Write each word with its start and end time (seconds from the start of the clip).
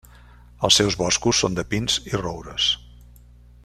Els 0.67 0.77
seus 0.81 0.97
boscos 1.01 1.43
són 1.45 1.59
de 1.59 1.67
pins 1.75 2.01
i 2.13 2.17
roures. 2.25 2.75